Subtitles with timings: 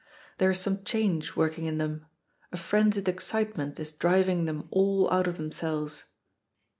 [0.39, 2.07] There is some change working in them.
[2.51, 6.05] A frenzied excitement is driving them all out of themselves.